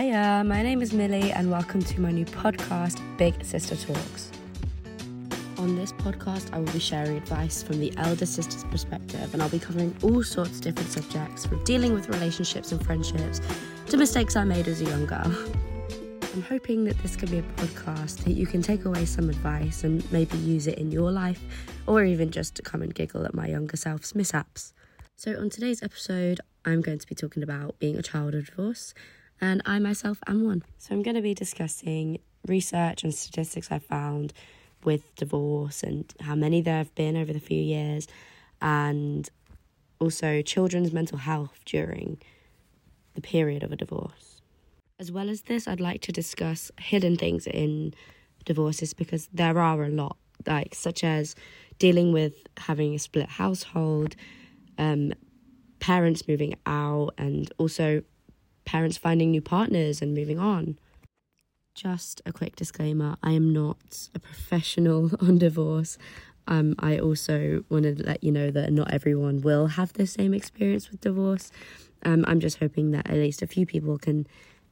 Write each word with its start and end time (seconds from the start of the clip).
Hiya, 0.00 0.44
my 0.46 0.62
name 0.62 0.80
is 0.80 0.94
Millie, 0.94 1.30
and 1.30 1.50
welcome 1.50 1.82
to 1.82 2.00
my 2.00 2.10
new 2.10 2.24
podcast, 2.24 3.02
Big 3.18 3.44
Sister 3.44 3.76
Talks. 3.76 4.30
On 5.58 5.76
this 5.76 5.92
podcast, 5.92 6.54
I 6.54 6.58
will 6.58 6.72
be 6.72 6.78
sharing 6.78 7.18
advice 7.18 7.62
from 7.62 7.80
the 7.80 7.92
elder 7.98 8.24
sister's 8.24 8.64
perspective, 8.64 9.34
and 9.34 9.42
I'll 9.42 9.50
be 9.50 9.58
covering 9.58 9.94
all 10.02 10.22
sorts 10.22 10.52
of 10.52 10.60
different 10.62 10.88
subjects 10.90 11.44
from 11.44 11.62
dealing 11.64 11.92
with 11.92 12.08
relationships 12.08 12.72
and 12.72 12.82
friendships 12.82 13.42
to 13.88 13.98
mistakes 13.98 14.36
I 14.36 14.44
made 14.44 14.68
as 14.68 14.80
a 14.80 14.86
young 14.86 15.04
girl. 15.04 15.36
I'm 16.32 16.42
hoping 16.48 16.84
that 16.84 16.96
this 17.00 17.14
can 17.14 17.30
be 17.30 17.40
a 17.40 17.42
podcast 17.42 18.24
that 18.24 18.32
you 18.32 18.46
can 18.46 18.62
take 18.62 18.86
away 18.86 19.04
some 19.04 19.28
advice 19.28 19.84
and 19.84 20.10
maybe 20.10 20.38
use 20.38 20.66
it 20.66 20.78
in 20.78 20.90
your 20.90 21.12
life, 21.12 21.42
or 21.86 22.04
even 22.04 22.30
just 22.30 22.54
to 22.54 22.62
come 22.62 22.80
and 22.80 22.94
giggle 22.94 23.26
at 23.26 23.34
my 23.34 23.48
younger 23.48 23.76
self's 23.76 24.14
mishaps. 24.14 24.72
So, 25.16 25.38
on 25.38 25.50
today's 25.50 25.82
episode, 25.82 26.40
I'm 26.64 26.80
going 26.80 27.00
to 27.00 27.06
be 27.06 27.14
talking 27.14 27.42
about 27.42 27.78
being 27.78 27.98
a 27.98 28.02
child 28.02 28.34
of 28.34 28.46
divorce, 28.46 28.94
and 29.40 29.62
I 29.64 29.78
myself 29.78 30.18
am 30.26 30.44
one. 30.44 30.62
So, 30.78 30.94
I'm 30.94 31.02
going 31.02 31.16
to 31.16 31.22
be 31.22 31.34
discussing 31.34 32.18
research 32.46 33.04
and 33.04 33.14
statistics 33.14 33.70
I've 33.70 33.84
found 33.84 34.32
with 34.84 35.14
divorce 35.16 35.82
and 35.82 36.12
how 36.20 36.34
many 36.34 36.60
there 36.60 36.78
have 36.78 36.94
been 36.94 37.16
over 37.16 37.32
the 37.32 37.40
few 37.40 37.60
years, 37.60 38.06
and 38.60 39.28
also 39.98 40.42
children's 40.42 40.92
mental 40.92 41.18
health 41.18 41.60
during 41.64 42.18
the 43.14 43.20
period 43.20 43.62
of 43.62 43.72
a 43.72 43.76
divorce. 43.76 44.40
As 44.98 45.10
well 45.10 45.28
as 45.28 45.42
this, 45.42 45.66
I'd 45.66 45.80
like 45.80 46.00
to 46.02 46.12
discuss 46.12 46.70
hidden 46.78 47.16
things 47.16 47.46
in 47.46 47.94
divorces 48.44 48.94
because 48.94 49.28
there 49.32 49.58
are 49.58 49.82
a 49.84 49.88
lot, 49.88 50.16
like 50.46 50.74
such 50.74 51.04
as 51.04 51.34
dealing 51.78 52.12
with 52.12 52.34
having 52.56 52.94
a 52.94 52.98
split 52.98 53.28
household 53.28 54.16
um, 54.78 55.12
parents 55.78 56.28
moving 56.28 56.54
out 56.66 57.14
and 57.18 57.52
also 57.58 58.02
parents 58.70 58.96
finding 58.96 59.32
new 59.32 59.40
partners 59.40 60.00
and 60.00 60.14
moving 60.14 60.38
on. 60.38 60.78
Just 61.74 62.22
a 62.24 62.32
quick 62.32 62.54
disclaimer 62.54 63.16
I 63.20 63.32
am 63.32 63.52
not 63.52 64.08
a 64.14 64.20
professional 64.20 65.10
on 65.20 65.38
divorce. 65.38 65.98
Um, 66.46 66.76
I 66.78 66.96
also 66.98 67.64
want 67.68 67.82
to 67.82 68.00
let 68.00 68.22
you 68.22 68.30
know 68.30 68.52
that 68.52 68.72
not 68.72 68.92
everyone 68.92 69.40
will 69.40 69.66
have 69.78 69.92
the 69.94 70.06
same 70.06 70.32
experience 70.32 70.88
with 70.88 71.00
divorce. 71.00 71.50
Um, 72.04 72.24
I'm 72.28 72.38
just 72.38 72.58
hoping 72.58 72.92
that 72.92 73.10
at 73.10 73.16
least 73.16 73.42
a 73.42 73.48
few 73.48 73.66
people 73.66 73.98
can 73.98 74.26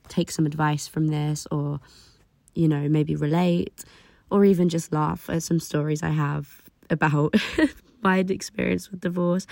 take 0.07 0.31
some 0.31 0.47
advice 0.47 0.87
from 0.87 1.09
this 1.09 1.49
or, 1.51 1.81
you 2.55 2.69
know, 2.69 2.89
maybe 2.89 3.17
relate 3.17 3.85
or 4.31 4.45
even 4.45 4.69
just 4.69 4.93
laugh 4.93 5.29
at 5.29 5.43
some 5.43 5.59
stories 5.59 6.05
I 6.05 6.11
have 6.11 6.63
about 6.89 7.35
my 8.03 8.19
experience 8.19 8.91
with 8.91 9.01
divorce, 9.01 9.47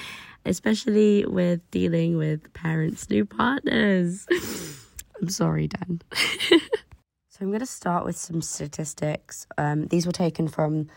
especially 0.45 1.25
with 1.27 1.69
dealing 1.71 2.17
with 2.17 2.53
parents' 2.53 3.09
new 3.11 3.25
partners. 3.25 4.27
I'm 5.21 5.29
sorry, 5.29 5.69
Dan. 5.69 6.01
so 6.51 6.59
I'm 7.41 7.49
going 7.49 7.61
to 7.61 7.67
start 7.67 8.05
with 8.05 8.17
some 8.17 8.43
statistics. 8.43 9.47
Um, 9.57 9.87
these 9.87 10.07
were 10.07 10.13
taken 10.13 10.49
from 10.49 10.89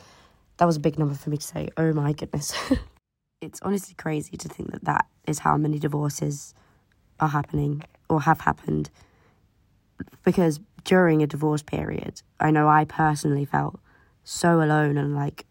That 0.58 0.66
was 0.66 0.77
a 0.77 0.80
big 0.80 0.98
number 0.98 1.14
for 1.14 1.30
me 1.30 1.36
to 1.36 1.47
say. 1.47 1.69
Oh 1.77 1.92
my 1.92 2.12
goodness. 2.12 2.55
it's 3.41 3.61
honestly 3.62 3.94
crazy 3.94 4.36
to 4.36 4.48
think 4.48 4.72
that 4.72 4.84
that 4.84 5.06
is 5.27 5.41
how 5.41 5.56
many 5.56 5.78
divorces 5.78 6.54
are 7.20 7.28
happening 7.28 7.82
or 8.09 8.22
have 8.22 8.41
happened. 8.41 8.91
Because 10.25 10.60
during 10.84 11.22
a 11.22 11.26
divorce 11.26 11.62
period, 11.62 12.22
I 12.38 12.50
know 12.50 12.69
I 12.69 12.84
personally 12.84 13.44
felt 13.44 13.81
so 14.25 14.60
alone 14.60 14.97
and 14.97 15.15
like 15.15 15.47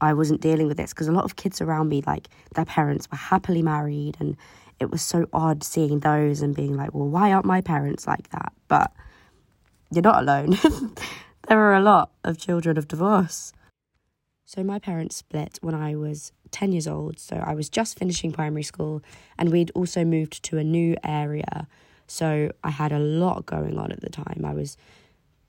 I 0.00 0.12
wasn't 0.12 0.40
dealing 0.40 0.66
with 0.66 0.76
this 0.76 0.92
because 0.92 1.08
a 1.08 1.12
lot 1.12 1.24
of 1.24 1.36
kids 1.36 1.60
around 1.60 1.88
me, 1.88 2.02
like 2.06 2.28
their 2.54 2.64
parents 2.64 3.08
were 3.10 3.18
happily 3.18 3.62
married, 3.62 4.16
and 4.20 4.36
it 4.80 4.90
was 4.90 5.02
so 5.02 5.26
odd 5.32 5.62
seeing 5.62 6.00
those 6.00 6.42
and 6.42 6.54
being 6.54 6.76
like, 6.76 6.94
well, 6.94 7.08
why 7.08 7.32
aren't 7.32 7.46
my 7.46 7.60
parents 7.60 8.06
like 8.06 8.30
that? 8.30 8.52
But 8.68 8.92
you're 9.90 10.02
not 10.02 10.22
alone. 10.22 10.58
there 11.48 11.58
are 11.58 11.74
a 11.74 11.80
lot 11.80 12.10
of 12.24 12.38
children 12.38 12.76
of 12.76 12.88
divorce. 12.88 13.52
So 14.44 14.62
my 14.62 14.78
parents 14.78 15.16
split 15.16 15.58
when 15.62 15.74
I 15.74 15.94
was 15.94 16.32
10 16.50 16.72
years 16.72 16.86
old, 16.86 17.18
so 17.18 17.36
I 17.36 17.54
was 17.54 17.68
just 17.68 17.98
finishing 17.98 18.30
primary 18.30 18.62
school, 18.62 19.02
and 19.38 19.50
we'd 19.50 19.70
also 19.74 20.04
moved 20.04 20.42
to 20.44 20.58
a 20.58 20.64
new 20.64 20.96
area. 21.02 21.66
So 22.06 22.50
I 22.62 22.70
had 22.70 22.92
a 22.92 22.98
lot 22.98 23.46
going 23.46 23.78
on 23.78 23.90
at 23.90 24.00
the 24.00 24.10
time. 24.10 24.42
I 24.44 24.52
was, 24.52 24.76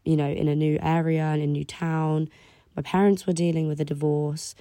you 0.05 0.15
know, 0.15 0.29
in 0.29 0.47
a 0.47 0.55
new 0.55 0.79
area, 0.81 1.33
in 1.33 1.41
a 1.41 1.47
new 1.47 1.65
town 1.65 2.29
my 2.75 2.81
parents 2.81 3.25
were 3.25 3.33
dealing 3.33 3.67
with 3.67 3.79
a 3.79 3.85
divorce. 3.85 4.55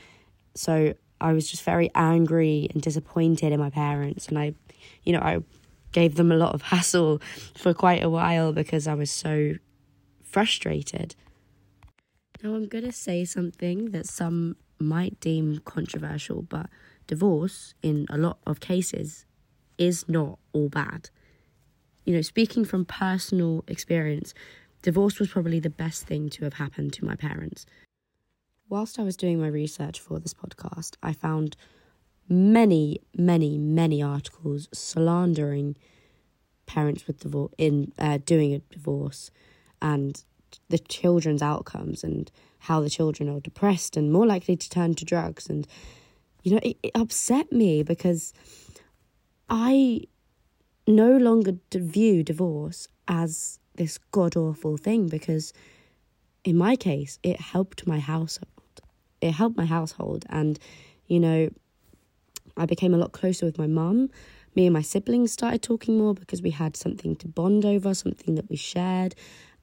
So 0.54 0.94
I 1.20 1.32
was 1.32 1.50
just 1.50 1.62
very 1.62 1.90
angry 1.94 2.68
and 2.72 2.82
disappointed 2.82 3.52
in 3.52 3.60
my 3.60 3.70
parents. 3.70 4.28
And 4.28 4.38
I, 4.38 4.54
you 5.02 5.12
know, 5.12 5.20
I 5.20 5.40
gave 5.92 6.16
them 6.16 6.30
a 6.30 6.36
lot 6.36 6.54
of 6.54 6.62
hassle 6.72 7.20
for 7.56 7.74
quite 7.74 8.02
a 8.02 8.10
while 8.10 8.52
because 8.52 8.86
I 8.86 8.94
was 8.94 9.10
so 9.10 9.54
frustrated. 10.22 11.14
Now, 12.42 12.54
I'm 12.54 12.68
going 12.68 12.84
to 12.84 12.92
say 12.92 13.24
something 13.24 13.92
that 13.92 14.06
some 14.06 14.56
might 14.78 15.18
deem 15.20 15.60
controversial, 15.64 16.42
but 16.42 16.66
divorce, 17.06 17.74
in 17.82 18.06
a 18.10 18.18
lot 18.18 18.38
of 18.46 18.60
cases, 18.60 19.24
is 19.78 20.06
not 20.08 20.38
all 20.52 20.68
bad. 20.68 21.10
You 22.04 22.14
know, 22.14 22.22
speaking 22.22 22.64
from 22.64 22.84
personal 22.84 23.64
experience, 23.66 24.34
divorce 24.82 25.18
was 25.18 25.30
probably 25.30 25.58
the 25.58 25.70
best 25.70 26.06
thing 26.06 26.28
to 26.30 26.44
have 26.44 26.54
happened 26.54 26.92
to 26.94 27.04
my 27.04 27.14
parents. 27.14 27.64
Whilst 28.74 28.98
I 28.98 29.04
was 29.04 29.16
doing 29.16 29.40
my 29.40 29.46
research 29.46 30.00
for 30.00 30.18
this 30.18 30.34
podcast, 30.34 30.96
I 31.00 31.12
found 31.12 31.56
many, 32.28 32.98
many, 33.16 33.56
many 33.56 34.02
articles 34.02 34.68
slandering 34.72 35.76
parents 36.66 37.06
with 37.06 37.20
divorce 37.20 37.52
in 37.56 37.92
uh, 38.00 38.18
doing 38.26 38.52
a 38.52 38.58
divorce 38.58 39.30
and 39.80 40.24
the 40.70 40.80
children's 40.80 41.40
outcomes 41.40 42.02
and 42.02 42.32
how 42.58 42.80
the 42.80 42.90
children 42.90 43.28
are 43.28 43.38
depressed 43.38 43.96
and 43.96 44.12
more 44.12 44.26
likely 44.26 44.56
to 44.56 44.68
turn 44.68 44.94
to 44.94 45.04
drugs 45.04 45.48
and 45.48 45.68
you 46.42 46.50
know 46.50 46.60
it, 46.64 46.76
it 46.82 46.90
upset 46.96 47.52
me 47.52 47.84
because 47.84 48.32
i 49.48 50.00
no 50.88 51.16
longer 51.16 51.52
view 51.72 52.24
divorce 52.24 52.88
as 53.06 53.60
this 53.76 53.98
god 54.10 54.36
awful 54.36 54.76
thing 54.76 55.06
because 55.06 55.52
in 56.42 56.56
my 56.56 56.74
case 56.74 57.20
it 57.22 57.40
helped 57.40 57.86
my 57.86 58.00
household 58.00 58.53
it 59.24 59.32
helped 59.32 59.56
my 59.56 59.66
household 59.66 60.24
and 60.28 60.58
you 61.06 61.20
know 61.20 61.48
I 62.56 62.66
became 62.66 62.94
a 62.94 62.98
lot 62.98 63.12
closer 63.12 63.46
with 63.46 63.58
my 63.58 63.66
mum. 63.66 64.10
Me 64.54 64.66
and 64.66 64.72
my 64.72 64.82
siblings 64.82 65.32
started 65.32 65.62
talking 65.62 65.98
more 65.98 66.14
because 66.14 66.42
we 66.42 66.50
had 66.50 66.76
something 66.76 67.16
to 67.16 67.28
bond 67.28 67.64
over, 67.64 67.94
something 67.94 68.36
that 68.36 68.48
we 68.48 68.56
shared. 68.56 69.14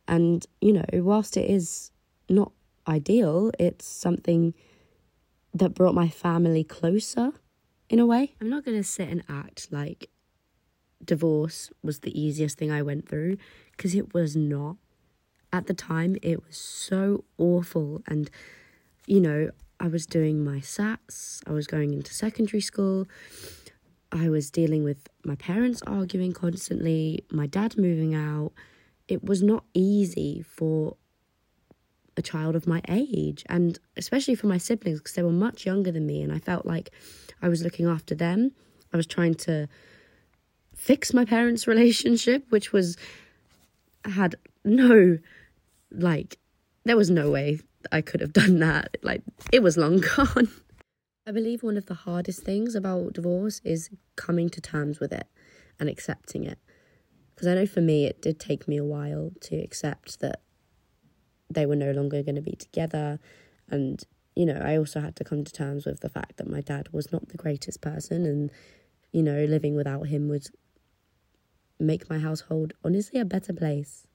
And, 0.07 0.45
you 0.59 0.73
know, 0.73 0.85
whilst 0.93 1.37
it 1.37 1.49
is 1.49 1.91
not 2.29 2.51
ideal, 2.87 3.51
it's 3.57 3.85
something 3.85 4.53
that 5.53 5.73
brought 5.73 5.95
my 5.95 6.09
family 6.09 6.63
closer 6.63 7.31
in 7.89 7.99
a 7.99 8.05
way. 8.05 8.35
I'm 8.41 8.49
not 8.49 8.65
going 8.65 8.77
to 8.77 8.83
sit 8.83 9.09
and 9.09 9.23
act 9.29 9.67
like 9.71 10.09
divorce 11.03 11.71
was 11.81 11.99
the 11.99 12.19
easiest 12.19 12.57
thing 12.57 12.71
I 12.71 12.81
went 12.81 13.07
through 13.07 13.37
because 13.75 13.95
it 13.95 14.13
was 14.13 14.35
not. 14.35 14.77
At 15.53 15.67
the 15.67 15.73
time, 15.73 16.15
it 16.21 16.45
was 16.45 16.55
so 16.55 17.25
awful 17.37 18.01
and 18.07 18.29
you 19.11 19.19
know, 19.19 19.49
I 19.77 19.89
was 19.89 20.05
doing 20.05 20.41
my 20.41 20.59
SATs, 20.59 21.41
I 21.45 21.51
was 21.51 21.67
going 21.67 21.93
into 21.93 22.13
secondary 22.13 22.61
school, 22.61 23.09
I 24.09 24.29
was 24.29 24.49
dealing 24.49 24.85
with 24.85 25.09
my 25.25 25.35
parents 25.35 25.81
arguing 25.85 26.31
constantly, 26.31 27.25
my 27.29 27.45
dad 27.45 27.77
moving 27.77 28.15
out. 28.15 28.53
It 29.09 29.21
was 29.21 29.43
not 29.43 29.65
easy 29.73 30.41
for 30.41 30.95
a 32.15 32.21
child 32.21 32.55
of 32.55 32.65
my 32.67 32.81
age, 32.87 33.43
and 33.49 33.77
especially 33.97 34.35
for 34.35 34.47
my 34.47 34.57
siblings 34.57 34.99
because 34.99 35.15
they 35.15 35.23
were 35.23 35.31
much 35.47 35.65
younger 35.65 35.91
than 35.91 36.05
me, 36.05 36.21
and 36.21 36.31
I 36.31 36.39
felt 36.39 36.65
like 36.65 36.89
I 37.41 37.49
was 37.49 37.63
looking 37.63 37.87
after 37.87 38.15
them. 38.15 38.53
I 38.93 38.97
was 38.97 39.07
trying 39.07 39.35
to 39.45 39.67
fix 40.73 41.13
my 41.13 41.25
parents' 41.25 41.67
relationship, 41.73 42.45
which 42.49 42.71
was 42.71 42.95
had 44.05 44.35
no 44.63 45.17
like 45.91 46.37
there 46.85 46.95
was 46.95 47.09
no 47.09 47.29
way 47.29 47.59
I 47.91 48.01
could 48.01 48.21
have 48.21 48.33
done 48.33 48.59
that. 48.59 48.97
Like, 49.01 49.23
it 49.51 49.63
was 49.63 49.77
long 49.77 50.03
gone. 50.15 50.49
I 51.27 51.31
believe 51.31 51.63
one 51.63 51.77
of 51.77 51.85
the 51.85 51.93
hardest 51.93 52.43
things 52.43 52.75
about 52.75 53.13
divorce 53.13 53.61
is 53.63 53.89
coming 54.15 54.49
to 54.49 54.61
terms 54.61 54.99
with 54.99 55.13
it 55.13 55.27
and 55.79 55.87
accepting 55.89 56.43
it. 56.43 56.57
Because 57.33 57.47
I 57.47 57.55
know 57.55 57.65
for 57.65 57.81
me, 57.81 58.05
it 58.05 58.21
did 58.21 58.39
take 58.39 58.67
me 58.67 58.77
a 58.77 58.83
while 58.83 59.31
to 59.41 59.55
accept 59.57 60.19
that 60.19 60.41
they 61.49 61.65
were 61.65 61.75
no 61.75 61.91
longer 61.91 62.23
going 62.23 62.35
to 62.35 62.41
be 62.41 62.55
together 62.55 63.19
and 63.69 64.03
you 64.35 64.45
know, 64.45 64.61
I 64.63 64.77
also 64.77 65.01
had 65.01 65.15
to 65.17 65.23
come 65.23 65.43
to 65.43 65.51
terms 65.51 65.85
with 65.85 65.99
the 65.99 66.09
fact 66.09 66.37
that 66.37 66.49
my 66.49 66.61
dad 66.61 66.89
was 66.91 67.11
not 67.11 67.29
the 67.29 67.37
greatest 67.37 67.81
person, 67.81 68.25
and, 68.25 68.51
you 69.11 69.21
know, 69.21 69.43
living 69.43 69.75
without 69.75 70.07
him 70.07 70.29
would 70.29 70.47
make 71.79 72.09
my 72.09 72.19
household 72.19 72.73
honestly 72.83 73.19
a 73.19 73.25
better 73.25 73.53
place. 73.53 74.07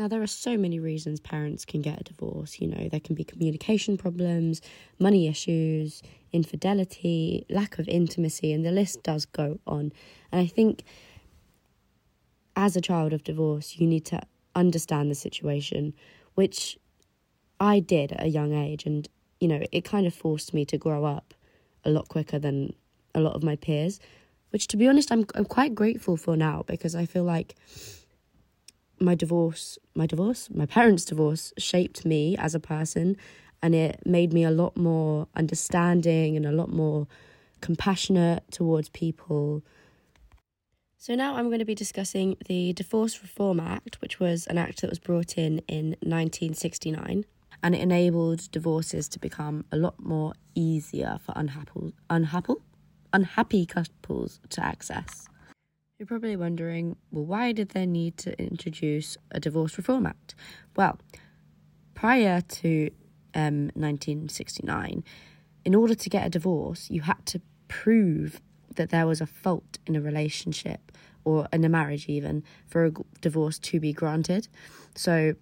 Now, 0.00 0.08
there 0.08 0.22
are 0.22 0.26
so 0.26 0.56
many 0.56 0.80
reasons 0.80 1.20
parents 1.20 1.66
can 1.66 1.82
get 1.82 2.00
a 2.00 2.04
divorce. 2.04 2.58
You 2.58 2.68
know, 2.68 2.88
there 2.88 3.00
can 3.00 3.14
be 3.14 3.22
communication 3.22 3.98
problems, 3.98 4.62
money 4.98 5.28
issues, 5.28 6.02
infidelity, 6.32 7.44
lack 7.50 7.78
of 7.78 7.86
intimacy, 7.86 8.50
and 8.54 8.64
the 8.64 8.70
list 8.70 9.02
does 9.02 9.26
go 9.26 9.60
on. 9.66 9.92
And 10.32 10.40
I 10.40 10.46
think 10.46 10.84
as 12.56 12.76
a 12.76 12.80
child 12.80 13.12
of 13.12 13.24
divorce, 13.24 13.76
you 13.76 13.86
need 13.86 14.06
to 14.06 14.22
understand 14.54 15.10
the 15.10 15.14
situation, 15.14 15.92
which 16.34 16.78
I 17.60 17.78
did 17.80 18.12
at 18.12 18.22
a 18.22 18.28
young 18.28 18.54
age. 18.54 18.86
And, 18.86 19.06
you 19.38 19.48
know, 19.48 19.60
it 19.70 19.84
kind 19.84 20.06
of 20.06 20.14
forced 20.14 20.54
me 20.54 20.64
to 20.64 20.78
grow 20.78 21.04
up 21.04 21.34
a 21.84 21.90
lot 21.90 22.08
quicker 22.08 22.38
than 22.38 22.72
a 23.14 23.20
lot 23.20 23.34
of 23.34 23.42
my 23.42 23.56
peers, 23.56 24.00
which, 24.48 24.66
to 24.68 24.78
be 24.78 24.88
honest, 24.88 25.12
I'm, 25.12 25.26
I'm 25.34 25.44
quite 25.44 25.74
grateful 25.74 26.16
for 26.16 26.38
now 26.38 26.64
because 26.66 26.94
I 26.94 27.04
feel 27.04 27.24
like 27.24 27.54
my 29.00 29.14
divorce, 29.14 29.78
my 29.94 30.06
divorce, 30.06 30.48
my 30.50 30.66
parents' 30.66 31.04
divorce 31.04 31.52
shaped 31.58 32.04
me 32.04 32.36
as 32.36 32.54
a 32.54 32.60
person 32.60 33.16
and 33.62 33.74
it 33.74 34.00
made 34.04 34.32
me 34.32 34.44
a 34.44 34.50
lot 34.50 34.76
more 34.76 35.26
understanding 35.34 36.36
and 36.36 36.46
a 36.46 36.52
lot 36.52 36.70
more 36.70 37.06
compassionate 37.60 38.42
towards 38.50 38.88
people. 38.90 39.62
So 40.96 41.14
now 41.14 41.36
I'm 41.36 41.46
going 41.46 41.60
to 41.60 41.64
be 41.64 41.74
discussing 41.74 42.36
the 42.46 42.72
Divorce 42.74 43.22
Reform 43.22 43.58
Act, 43.58 44.00
which 44.02 44.20
was 44.20 44.46
an 44.46 44.58
act 44.58 44.82
that 44.82 44.90
was 44.90 44.98
brought 44.98 45.38
in 45.38 45.60
in 45.66 45.96
1969 46.02 47.24
and 47.62 47.74
it 47.74 47.80
enabled 47.80 48.50
divorces 48.50 49.08
to 49.08 49.18
become 49.18 49.64
a 49.72 49.76
lot 49.76 49.98
more 49.98 50.34
easier 50.54 51.18
for 51.24 51.32
unhappy 51.36 51.94
unhappy 52.08 52.54
unhappy 53.12 53.66
couples 53.66 54.40
to 54.50 54.64
access. 54.64 55.29
You're 56.00 56.06
probably 56.06 56.34
wondering, 56.34 56.96
well, 57.10 57.26
why 57.26 57.52
did 57.52 57.68
they 57.72 57.84
need 57.84 58.16
to 58.16 58.34
introduce 58.42 59.18
a 59.32 59.38
Divorce 59.38 59.76
Reform 59.76 60.06
Act? 60.06 60.34
Well, 60.74 60.98
prior 61.92 62.40
to 62.40 62.90
um, 63.34 63.64
1969, 63.74 65.04
in 65.66 65.74
order 65.74 65.94
to 65.94 66.08
get 66.08 66.26
a 66.26 66.30
divorce, 66.30 66.88
you 66.88 67.02
had 67.02 67.26
to 67.26 67.42
prove 67.68 68.40
that 68.76 68.88
there 68.88 69.06
was 69.06 69.20
a 69.20 69.26
fault 69.26 69.76
in 69.86 69.94
a 69.94 70.00
relationship 70.00 70.90
or 71.26 71.46
in 71.52 71.62
a 71.66 71.68
marriage, 71.68 72.08
even 72.08 72.44
for 72.66 72.86
a 72.86 72.92
divorce 73.20 73.58
to 73.58 73.78
be 73.78 73.92
granted. 73.92 74.48
So, 74.94 75.34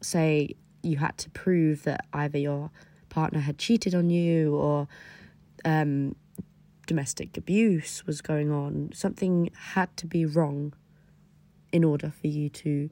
say 0.00 0.56
you 0.82 0.96
had 0.96 1.18
to 1.18 1.28
prove 1.28 1.82
that 1.82 2.06
either 2.14 2.38
your 2.38 2.70
partner 3.10 3.40
had 3.40 3.58
cheated 3.58 3.94
on 3.94 4.08
you 4.08 4.54
or 4.54 4.88
um, 5.66 6.16
domestic 6.86 7.36
abuse 7.36 8.06
was 8.06 8.20
going 8.20 8.50
on. 8.50 8.90
Something 8.94 9.50
had 9.74 9.94
to 9.98 10.06
be 10.06 10.24
wrong 10.24 10.72
in 11.72 11.84
order 11.84 12.10
for 12.10 12.28
you 12.28 12.48
to 12.48 12.90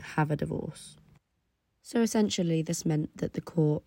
have 0.00 0.30
a 0.30 0.36
divorce. 0.36 0.96
So 1.82 2.00
essentially, 2.00 2.62
this 2.62 2.84
meant 2.84 3.16
that 3.18 3.34
the 3.34 3.40
court 3.40 3.82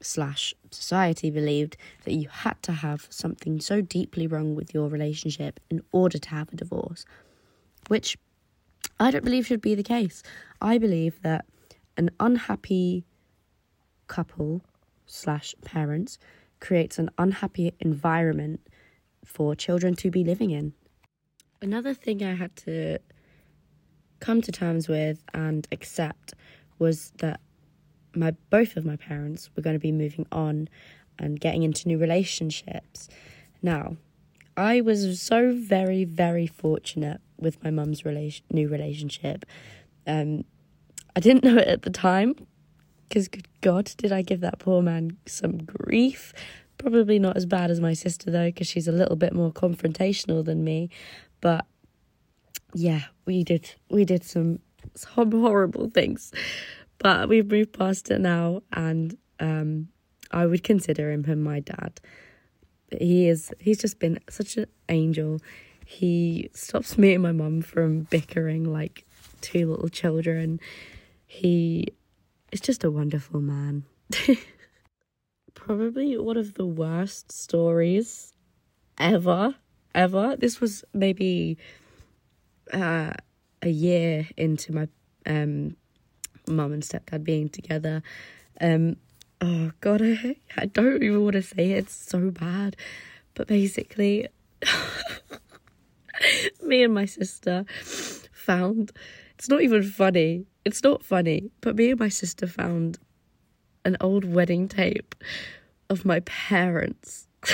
slash 0.00 0.54
society 0.70 1.30
believed 1.30 1.76
that 2.04 2.14
you 2.14 2.28
had 2.28 2.62
to 2.62 2.72
have 2.72 3.06
something 3.10 3.60
so 3.60 3.80
deeply 3.80 4.26
wrong 4.26 4.54
with 4.54 4.72
your 4.72 4.88
relationship 4.88 5.60
in 5.70 5.82
order 5.92 6.18
to 6.18 6.30
have 6.30 6.52
a 6.52 6.56
divorce, 6.56 7.04
which 7.88 8.16
I 8.98 9.10
don't 9.10 9.24
believe 9.24 9.46
should 9.46 9.60
be 9.60 9.74
the 9.74 9.82
case. 9.82 10.22
I 10.60 10.78
believe 10.78 11.20
that 11.22 11.44
an 11.96 12.10
unhappy 12.20 13.04
couple 14.06 14.62
slash 15.06 15.54
parents 15.64 16.18
creates 16.60 16.98
an 16.98 17.10
unhappy 17.18 17.72
environment 17.80 18.60
for 19.26 19.54
children 19.54 19.94
to 19.96 20.10
be 20.10 20.24
living 20.24 20.50
in. 20.50 20.72
Another 21.60 21.92
thing 21.92 22.22
I 22.22 22.34
had 22.34 22.54
to 22.56 22.98
come 24.20 24.40
to 24.42 24.52
terms 24.52 24.88
with 24.88 25.22
and 25.34 25.66
accept 25.72 26.34
was 26.78 27.12
that 27.18 27.40
my 28.14 28.30
both 28.50 28.76
of 28.76 28.84
my 28.84 28.96
parents 28.96 29.50
were 29.54 29.62
going 29.62 29.74
to 29.74 29.80
be 29.80 29.92
moving 29.92 30.26
on 30.32 30.68
and 31.18 31.38
getting 31.38 31.62
into 31.62 31.88
new 31.88 31.98
relationships. 31.98 33.08
Now, 33.62 33.96
I 34.56 34.80
was 34.80 35.20
so 35.20 35.52
very 35.52 36.04
very 36.04 36.46
fortunate 36.46 37.20
with 37.38 37.62
my 37.62 37.70
mum's 37.70 38.04
relation 38.04 38.44
new 38.50 38.68
relationship. 38.68 39.44
Um, 40.06 40.44
I 41.14 41.20
didn't 41.20 41.44
know 41.44 41.56
it 41.56 41.68
at 41.68 41.82
the 41.82 41.90
time 41.90 42.34
because 43.08 43.28
good 43.28 43.48
God, 43.60 43.92
did 43.96 44.12
I 44.12 44.22
give 44.22 44.40
that 44.40 44.58
poor 44.58 44.82
man 44.82 45.16
some 45.26 45.58
grief? 45.58 46.32
Probably 46.78 47.18
not 47.18 47.36
as 47.36 47.46
bad 47.46 47.70
as 47.70 47.80
my 47.80 47.94
sister 47.94 48.30
though, 48.30 48.46
because 48.46 48.66
she's 48.66 48.88
a 48.88 48.92
little 48.92 49.16
bit 49.16 49.32
more 49.32 49.52
confrontational 49.52 50.44
than 50.44 50.62
me. 50.64 50.90
But 51.40 51.64
yeah, 52.74 53.02
we 53.24 53.44
did 53.44 53.74
we 53.90 54.04
did 54.04 54.24
some 54.24 54.60
some 54.94 55.30
horrible 55.30 55.90
things, 55.90 56.32
but 56.98 57.28
we've 57.28 57.50
moved 57.50 57.72
past 57.72 58.10
it 58.10 58.20
now, 58.20 58.62
and 58.72 59.16
um, 59.40 59.88
I 60.30 60.46
would 60.46 60.62
consider 60.62 61.10
him 61.10 61.42
my 61.42 61.60
dad. 61.60 62.00
He 62.98 63.28
is 63.28 63.52
he's 63.58 63.78
just 63.78 63.98
been 63.98 64.18
such 64.28 64.56
an 64.56 64.66
angel. 64.88 65.40
He 65.84 66.50
stops 66.52 66.98
me 66.98 67.14
and 67.14 67.22
my 67.22 67.32
mum 67.32 67.62
from 67.62 68.00
bickering 68.02 68.64
like 68.64 69.04
two 69.40 69.70
little 69.70 69.88
children. 69.88 70.60
He 71.26 71.88
is 72.52 72.60
just 72.60 72.84
a 72.84 72.90
wonderful 72.90 73.40
man. 73.40 73.84
Probably 75.56 76.16
one 76.16 76.36
of 76.36 76.54
the 76.54 76.64
worst 76.64 77.32
stories 77.32 78.32
ever, 78.98 79.56
ever. 79.94 80.36
This 80.36 80.60
was 80.60 80.84
maybe 80.94 81.58
uh, 82.72 83.12
a 83.62 83.68
year 83.68 84.28
into 84.36 84.72
my 84.72 84.88
um, 85.26 85.76
mum 86.46 86.72
and 86.72 86.82
stepdad 86.82 87.24
being 87.24 87.48
together. 87.48 88.02
Um, 88.60 88.96
oh 89.40 89.72
god, 89.80 90.02
I, 90.02 90.36
I 90.56 90.66
don't 90.66 91.02
even 91.02 91.24
want 91.24 91.34
to 91.34 91.42
say 91.42 91.72
it. 91.72 91.78
It's 91.78 91.94
so 91.94 92.30
bad. 92.30 92.76
But 93.34 93.48
basically, 93.48 94.28
me 96.62 96.84
and 96.84 96.94
my 96.94 97.06
sister 97.06 97.64
found 97.72 98.92
it's 99.38 99.48
not 99.48 99.62
even 99.62 99.82
funny. 99.82 100.46
It's 100.64 100.82
not 100.82 101.04
funny, 101.04 101.50
but 101.60 101.76
me 101.76 101.90
and 101.90 102.00
my 102.00 102.08
sister 102.08 102.46
found 102.46 102.98
an 103.86 103.96
old 104.00 104.24
wedding 104.24 104.68
tape 104.68 105.14
of 105.88 106.04
my 106.04 106.20
parents. 106.20 107.28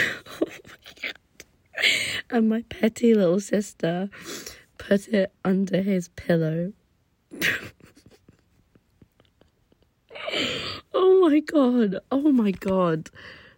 and 2.31 2.49
my 2.49 2.63
petty 2.69 3.15
little 3.15 3.41
sister 3.41 4.09
put 4.79 5.09
it 5.09 5.33
under 5.45 5.83
his 5.83 6.09
pillow. 6.09 6.73
oh 10.95 11.29
my 11.29 11.41
god. 11.41 11.99
Oh 12.11 12.33
my 12.33 12.51
god. 12.53 13.11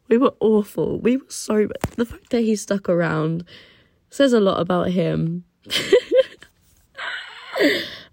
We 0.09 0.19
were 0.19 0.35
awful. 0.41 0.99
We 0.99 1.19
were 1.19 1.25
so. 1.29 1.69
The 1.97 2.05
fact 2.05 2.31
that 2.31 2.41
he 2.41 2.57
stuck 2.57 2.89
around 2.89 3.45
says 4.11 4.33
a 4.33 4.41
lot 4.41 4.61
about 4.61 4.91
him. 4.91 5.45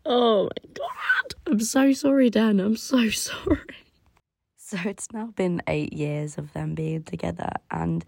Oh 0.06 0.44
my 0.44 0.70
god. 0.74 1.36
I'm 1.48 1.60
so 1.60 1.94
sorry, 1.94 2.30
Dan. 2.30 2.60
I'm 2.60 2.76
so 2.76 3.10
sorry. 3.10 3.60
So 4.72 4.78
it's 4.86 5.12
now 5.12 5.26
been 5.36 5.62
eight 5.68 5.92
years 5.92 6.38
of 6.38 6.54
them 6.54 6.76
being 6.76 7.04
together, 7.04 7.52
and 7.70 8.06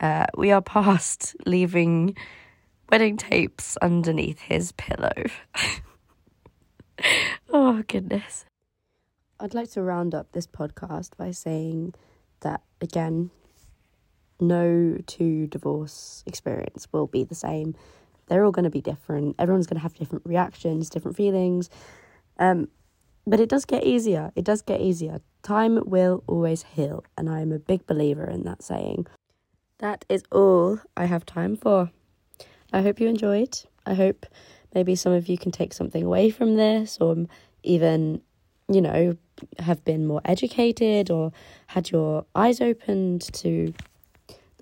uh, 0.00 0.24
we 0.34 0.50
are 0.50 0.62
past 0.62 1.36
leaving 1.46 2.16
wedding 2.90 3.18
tapes 3.18 3.76
underneath 3.82 4.40
his 4.40 4.72
pillow. 4.72 5.12
oh, 7.50 7.82
goodness. 7.86 8.46
I'd 9.38 9.52
like 9.52 9.70
to 9.72 9.82
round 9.82 10.14
up 10.14 10.32
this 10.32 10.46
podcast 10.46 11.18
by 11.18 11.32
saying 11.32 11.92
that, 12.40 12.62
again, 12.80 13.30
no 14.40 14.96
two 15.06 15.48
divorce 15.48 16.24
experience 16.24 16.88
will 16.92 17.08
be 17.08 17.24
the 17.24 17.34
same 17.34 17.74
they're 18.28 18.46
all 18.46 18.52
going 18.52 18.64
to 18.64 18.70
be 18.70 18.80
different. 18.80 19.36
Everyone's 19.38 19.66
going 19.66 19.76
to 19.76 19.82
have 19.82 19.92
different 19.92 20.24
reactions, 20.24 20.88
different 20.88 21.18
feelings. 21.18 21.68
Um, 22.38 22.68
but 23.26 23.40
it 23.40 23.50
does 23.50 23.66
get 23.66 23.84
easier. 23.84 24.32
It 24.34 24.46
does 24.46 24.62
get 24.62 24.80
easier. 24.80 25.20
Time 25.42 25.80
will 25.84 26.22
always 26.28 26.62
heal, 26.62 27.04
and 27.18 27.28
I 27.28 27.40
am 27.40 27.50
a 27.50 27.58
big 27.58 27.86
believer 27.86 28.24
in 28.24 28.44
that 28.44 28.62
saying. 28.62 29.06
That 29.78 30.04
is 30.08 30.22
all 30.30 30.78
I 30.96 31.06
have 31.06 31.26
time 31.26 31.56
for. 31.56 31.90
I 32.72 32.82
hope 32.82 33.00
you 33.00 33.08
enjoyed. 33.08 33.58
I 33.84 33.94
hope 33.94 34.24
maybe 34.72 34.94
some 34.94 35.12
of 35.12 35.28
you 35.28 35.36
can 35.36 35.50
take 35.50 35.72
something 35.72 36.04
away 36.04 36.30
from 36.30 36.54
this, 36.54 36.98
or 37.00 37.16
even, 37.64 38.22
you 38.68 38.80
know, 38.80 39.16
have 39.58 39.84
been 39.84 40.06
more 40.06 40.20
educated 40.24 41.10
or 41.10 41.32
had 41.66 41.90
your 41.90 42.24
eyes 42.36 42.60
opened 42.60 43.22
to 43.32 43.74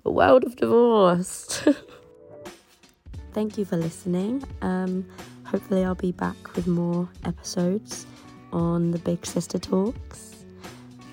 the 0.03 0.09
world 0.09 0.43
of 0.43 0.55
divorce. 0.55 1.63
thank 3.33 3.57
you 3.57 3.65
for 3.65 3.77
listening. 3.77 4.43
Um, 4.63 5.05
hopefully, 5.43 5.83
I'll 5.83 5.93
be 5.93 6.11
back 6.11 6.55
with 6.55 6.65
more 6.65 7.07
episodes 7.23 8.07
on 8.51 8.89
the 8.89 8.99
Big 8.99 9.25
Sister 9.25 9.59
Talks. 9.59 10.30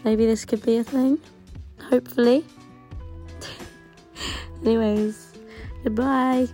Maybe 0.05 0.26
this 0.26 0.45
could 0.45 0.62
be 0.62 0.78
a 0.78 0.85
thing. 0.85 1.19
Hopefully. 1.90 2.45
Anyways, 4.64 5.33
goodbye. 5.85 6.49